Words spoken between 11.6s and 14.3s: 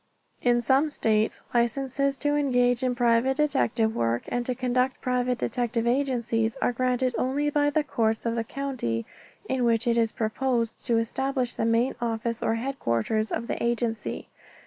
main office or headquarters of the agency.